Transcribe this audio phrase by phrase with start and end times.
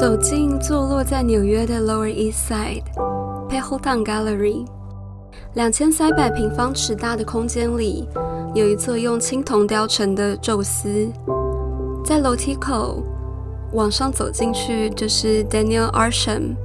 [0.00, 2.82] 走进坐落在纽约的 Lower East Side
[3.48, 4.66] p e h o t o n Gallery，
[5.54, 8.08] 两千三百平方尺大的空间里，
[8.56, 11.08] 有一座用青铜雕成的宙斯。
[12.04, 13.04] 在楼梯口
[13.72, 16.56] 往上走进去，就是 Daniel Arsham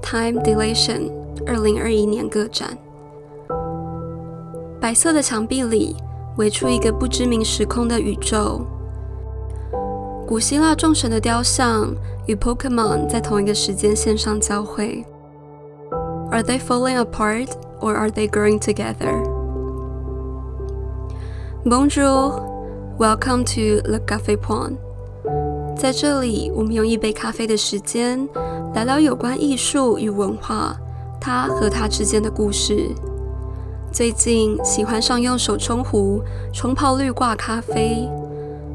[0.00, 1.12] Time Dilation
[1.46, 2.78] 二零二一年个展。
[4.80, 5.94] 白色的墙壁里
[6.38, 8.64] 围出一个不知名时空的宇宙。
[10.30, 11.92] 古希腊众神的雕像
[12.26, 15.04] 与 Pokemon 在同一个时间线上交汇。
[16.30, 17.48] Are they falling apart
[17.80, 19.24] or are they growing together?
[21.64, 22.44] Bonjour,
[22.96, 24.76] welcome to Le Café Point。
[25.76, 28.28] 在这里，我们用一杯咖啡的时间
[28.72, 30.76] 聊聊有关艺术与文化，
[31.20, 32.94] 它和它之间的故事。
[33.90, 38.08] 最近喜欢上用手冲壶冲泡绿挂咖啡。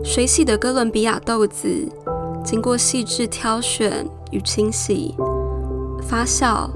[0.06, 1.68] 水洗的哥伦比亚豆子，
[2.44, 5.16] 经过细致挑选与清洗、
[6.04, 6.70] 发酵，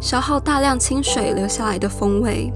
[0.00, 2.52] 消耗大量清水留下来的风味。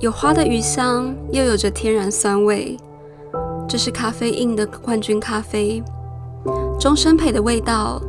[0.00, 2.78] 有花的余香，又有着天然酸味。
[3.68, 5.82] 这是咖啡印的冠军咖啡，
[6.80, 8.00] 终身配的味道。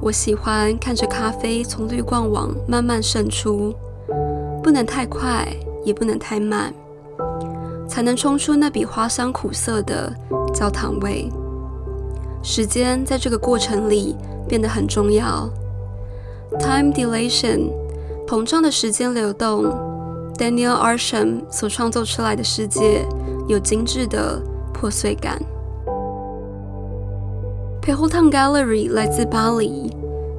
[0.00, 3.74] 我喜欢看着咖啡从滤罐网慢慢渗出，
[4.62, 5.48] 不能太快，
[5.84, 6.72] 也不能太慢。
[7.90, 10.14] 才能冲出那笔花香苦涩的
[10.54, 11.28] 焦糖味。
[12.40, 14.14] 时间在这个过程里
[14.48, 15.50] 变得很重要。
[16.60, 17.72] Time dilation，
[18.28, 19.64] 膨胀的时间流动。
[20.38, 23.04] Daniel Arsham 所创作出来的世界
[23.46, 24.40] 有精致的
[24.72, 25.38] 破碎感。
[27.82, 29.94] p e h o t o n Gallery 来自巴黎，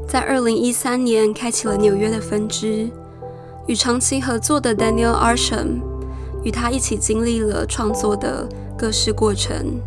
[0.08, 2.90] 在2013年开启了纽约的分支，
[3.68, 5.91] 与长期合作的 Daniel Arsham。
[6.44, 8.48] 与他一起经历了创作的
[8.78, 9.80] 各式过程。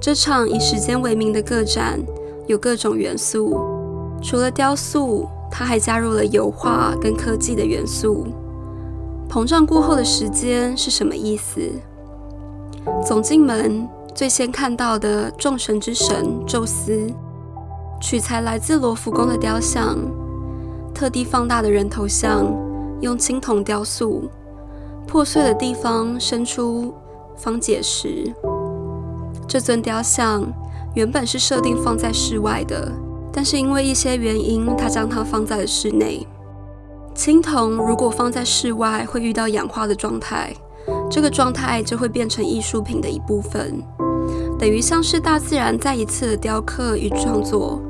[0.00, 2.00] 这场以时间为名的个展
[2.46, 3.60] 有各种元素，
[4.22, 8.26] 除了雕塑，他还加入了油画跟科技的元素。
[9.28, 11.60] 膨胀过后的时间是什么意思？
[13.06, 17.06] 走进门，最先看到的众神之神宙斯，
[18.00, 19.96] 取材来自罗浮宫的雕像，
[20.92, 22.44] 特地放大的人头像，
[23.00, 24.28] 用青铜雕塑。
[25.06, 26.94] 破碎的地方伸出
[27.36, 28.32] 方解石。
[29.46, 30.44] 这尊雕像
[30.94, 32.90] 原本是设定放在室外的，
[33.32, 36.26] 但是因为一些原因，他将它放在了室内。
[37.14, 40.54] 青铜如果放在室外，会遇到氧化的状态，
[41.10, 43.82] 这个状态就会变成艺术品的一部分，
[44.58, 47.82] 等于像是大自然再一次的雕刻与创作。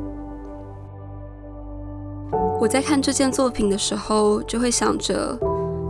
[2.60, 5.38] 我在看这件作品的时候，就会想着。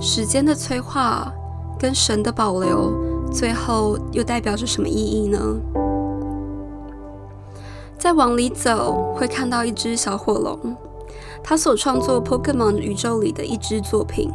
[0.04, 1.32] 时间的催化
[1.78, 2.92] 跟神的保留，
[3.30, 5.38] 最后又代表着什么意义呢？
[7.96, 10.76] 再往里走，会看到一只小火龙，
[11.40, 14.28] 它所创作 Pokemon 宇宙里的一支作品，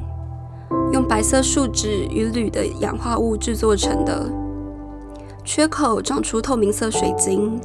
[0.94, 4.26] 用白色树脂与铝的氧化物制作成的。
[5.44, 7.60] 缺口长出透明色水晶，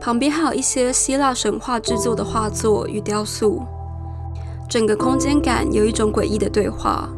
[0.00, 3.60] 旁边还有一些希腊神话制作的画作与雕塑，
[4.68, 7.08] 整个空间感有一种诡异的对话。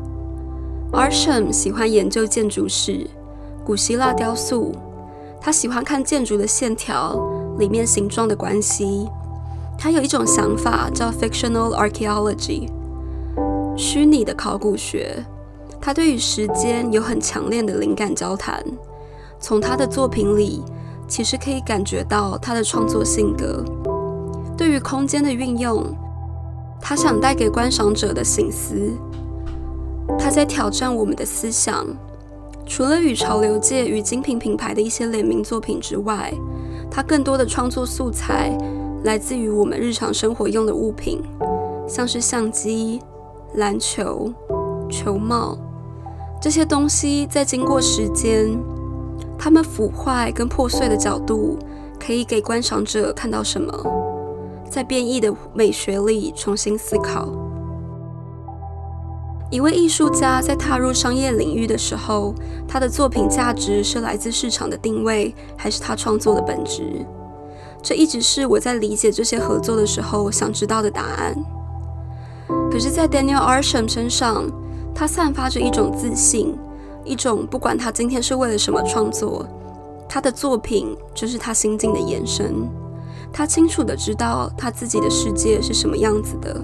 [0.93, 3.09] Arsham 喜欢研究建筑史、
[3.65, 4.73] 古希腊雕塑，
[5.41, 7.19] 他喜欢看建筑的线条
[7.59, 9.09] 里面形状的关系。
[9.79, 12.69] 他有一种想法叫 fictional archaeology，
[13.75, 15.25] 虚拟的考古学。
[15.81, 18.63] 他对于时间有很强烈的灵感交谈，
[19.41, 20.63] 从他的作品里
[21.09, 23.65] 其实可以感觉到他的创作性格。
[24.59, 25.83] 对于空间的运用，
[26.83, 28.93] 他想带给观赏者的醒思。
[30.19, 31.87] 他在挑战我们的思想。
[32.65, 36.33] 除了与潮流界与精品品牌的一些联名作品之外，
[36.91, 38.57] 他更多的创作素材
[39.05, 41.21] 来自于我们日常生活用的物品，
[41.89, 43.01] 像是相机、
[43.55, 44.33] 篮球、
[44.89, 45.59] 球帽
[46.41, 47.27] 这些东西。
[47.27, 48.57] 在经过时间，
[49.37, 51.59] 它们腐坏跟破碎的角度，
[51.99, 53.73] 可以给观赏者看到什么？
[54.71, 57.29] 在变异的美学里重新思考。
[59.53, 62.35] 一位艺术家在踏入商业领域的时候，
[62.67, 67.05] 他的作品价值是来自市场的定位，还是他创作的本质？
[67.83, 71.37] 这一直是我在理解这些合作的时候想知道的答案。
[72.71, 74.51] 可是，在 Daniel Arsham 身上，
[74.95, 76.57] 他散发着一种自信，
[77.05, 79.47] 一种不管他今天是为了什么创作，
[80.09, 82.55] 他的作品就是他心境的延伸。
[83.31, 86.59] 他清楚的知道他自己的世界是什么样子的。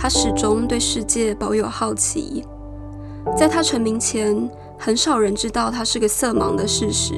[0.00, 2.42] 他始终对世界保有好奇。
[3.36, 7.12] 在他成名前，很少人知道他是个色盲的事实。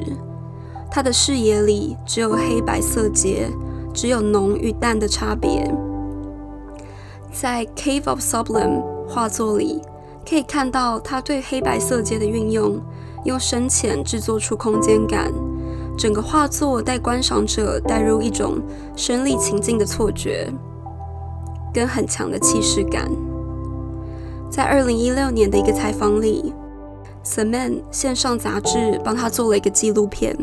[0.91, 3.49] 他的视野里只有黑白色阶，
[3.93, 5.73] 只有浓与淡的差别。
[7.31, 9.81] 在《Cave of Sublime》画作里，
[10.29, 12.81] 可以看到他对黑白色阶的运用，
[13.23, 15.31] 用深浅制作出空间感。
[15.97, 18.57] 整个画作带观赏者带入一种
[18.93, 20.51] 身临情境的错觉，
[21.73, 23.09] 跟很强的气势感。
[24.49, 26.53] 在二零一六年的一个采访里，
[27.35, 30.37] 《The Man》线上杂志帮他做了一个纪录片，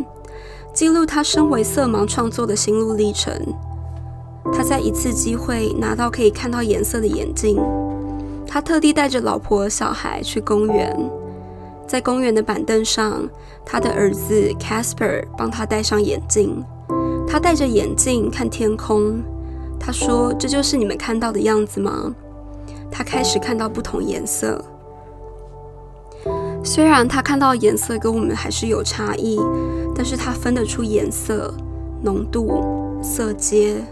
[0.75, 3.33] 记录他身为色盲创作的心路历程。
[4.53, 7.57] 他在一次机会拿到可以看到颜色的眼镜，
[8.47, 10.97] 他特地带着老婆小孩去公园。
[11.87, 13.29] 在公园的板凳上，
[13.65, 16.65] 他的儿子 Casper 帮他戴上眼镜。
[17.29, 19.23] 他戴着眼镜看天空。
[19.81, 22.15] 他说：“这就是你们看到的样子吗？”
[22.93, 24.63] 他开始看到不同颜色。
[26.63, 29.41] 虽然他看到颜色跟我们还是有差异，
[29.95, 31.53] 但是他分得出颜色、
[32.03, 33.83] 浓度、色阶。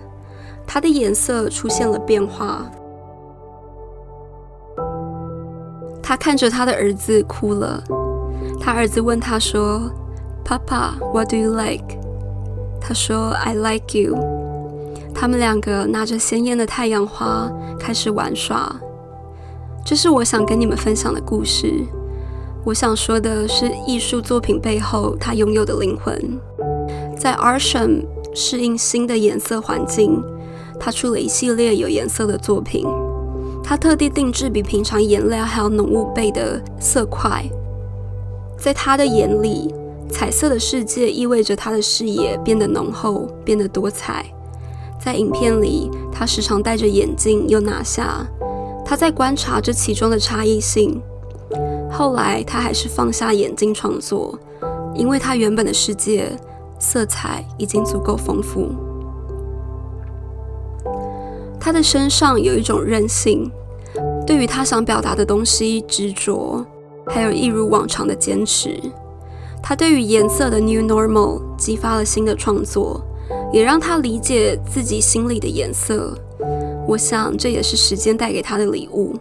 [0.67, 2.70] 他的颜色出现了变化。
[6.02, 7.82] 他看着他的儿子哭了。
[8.61, 9.90] 他儿子问他说
[10.44, 11.96] ：“Papa, what do you like？”
[12.81, 14.17] 他说：“I like you。”
[15.20, 18.72] 他们两个拿着鲜艳的太阳花开始玩耍。
[19.84, 21.84] 这是我想跟你们分享的故事。
[22.64, 26.38] 我想说的是艺术作品背后它拥有的灵魂。
[27.18, 30.22] 在 Arsham 适应新的颜色环境，
[30.78, 32.86] 他出了一系列有颜色的作品。
[33.64, 37.44] 他特地定制比平常颜料还要浓雾倍的色块，
[38.56, 39.74] 在他的眼里，
[40.08, 44.24] 彩色的世界意味着他的视野变得浓厚，变得多彩。
[44.98, 48.26] 在影片里，他时常戴着眼镜又拿下，
[48.84, 51.00] 他在观察这其中的差异性。
[51.90, 54.38] 后来，他还是放下眼镜创作，
[54.94, 56.30] 因为他原本的世界
[56.78, 58.68] 色彩已经足够丰富。
[61.60, 63.50] 他的身上有一种韧性。
[64.26, 66.62] 对于他想表达的东西执着，
[67.06, 68.78] 还有一如往常的坚持。
[69.62, 73.00] 他对于颜色的 new normal 激发了新的创作，
[73.52, 76.16] 也让他理解自己心里的颜色。
[76.86, 79.14] 我想这也是时间带给他的礼物。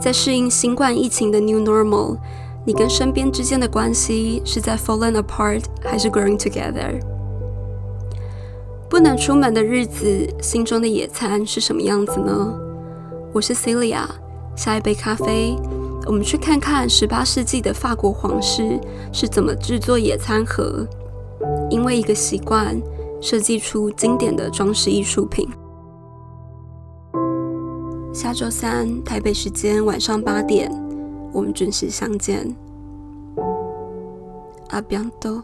[0.00, 2.16] 在适应新冠疫情的 new normal，
[2.64, 7.00] 你跟身边之间的关系是在 falling apart 还是 growing together？
[8.88, 12.54] 不能出门的日子，心中的野餐是什么样子呢？
[13.32, 14.04] 我是 Celia。
[14.56, 15.56] 下一杯咖啡，
[16.06, 18.78] 我们去看看十八世纪的法国皇室
[19.12, 20.86] 是怎么制作野餐盒，
[21.70, 22.78] 因为一个习惯
[23.20, 25.48] 设计出经典的装饰艺术品。
[28.12, 30.70] 下周三台北时间晚上八点，
[31.32, 32.56] 我们准时相见。
[34.70, 35.42] 阿比安多。